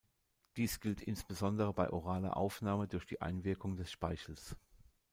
Dies 0.57 0.79
gilt 0.79 1.03
insbesondere 1.03 1.75
bei 1.75 1.91
oraler 1.91 2.35
Aufnahme 2.35 2.87
durch 2.87 3.05
die 3.05 3.21
Einwirkung 3.21 3.77
des 3.77 3.91
Speichels. 3.91 4.55